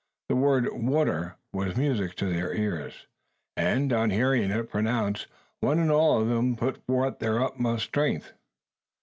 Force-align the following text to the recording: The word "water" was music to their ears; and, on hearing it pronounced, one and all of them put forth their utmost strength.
The 0.29 0.35
word 0.35 0.67
"water" 0.73 1.35
was 1.53 1.77
music 1.77 2.15
to 2.15 2.25
their 2.25 2.55
ears; 2.55 3.05
and, 3.55 3.93
on 3.93 4.09
hearing 4.09 4.49
it 4.49 4.71
pronounced, 4.71 5.27
one 5.59 5.77
and 5.77 5.91
all 5.91 6.19
of 6.19 6.27
them 6.27 6.55
put 6.55 6.83
forth 6.87 7.19
their 7.19 7.39
utmost 7.45 7.83
strength. 7.85 8.33